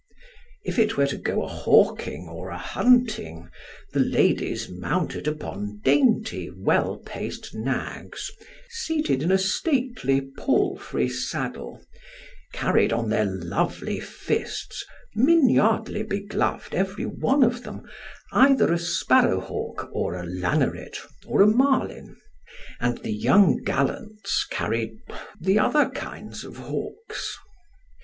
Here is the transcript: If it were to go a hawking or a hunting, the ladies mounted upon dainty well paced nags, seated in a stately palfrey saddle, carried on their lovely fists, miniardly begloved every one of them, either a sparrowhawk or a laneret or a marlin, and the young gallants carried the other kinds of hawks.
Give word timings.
If 0.63 0.79
it 0.79 0.97
were 0.97 1.05
to 1.05 1.15
go 1.15 1.43
a 1.43 1.47
hawking 1.47 2.27
or 2.27 2.49
a 2.49 2.57
hunting, 2.57 3.49
the 3.93 3.99
ladies 3.99 4.67
mounted 4.67 5.27
upon 5.27 5.79
dainty 5.83 6.49
well 6.49 6.97
paced 6.97 7.53
nags, 7.53 8.31
seated 8.67 9.21
in 9.21 9.31
a 9.31 9.37
stately 9.37 10.21
palfrey 10.39 11.07
saddle, 11.07 11.85
carried 12.51 12.91
on 12.91 13.09
their 13.09 13.25
lovely 13.25 13.99
fists, 13.99 14.83
miniardly 15.15 16.01
begloved 16.01 16.73
every 16.73 17.05
one 17.05 17.43
of 17.43 17.61
them, 17.61 17.87
either 18.31 18.73
a 18.73 18.79
sparrowhawk 18.79 19.87
or 19.93 20.15
a 20.15 20.25
laneret 20.25 20.97
or 21.27 21.43
a 21.43 21.47
marlin, 21.47 22.17
and 22.79 22.97
the 23.03 23.13
young 23.13 23.57
gallants 23.57 24.47
carried 24.49 24.95
the 25.39 25.59
other 25.59 25.91
kinds 25.91 26.43
of 26.43 26.57
hawks. 26.57 27.37